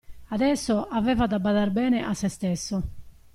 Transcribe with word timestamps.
Adesso, 0.29 0.87
aveva 0.87 1.27
da 1.27 1.37
badar 1.39 1.69
bene 1.69 2.03
a 2.03 2.15
se 2.15 2.27
stesso. 2.27 2.77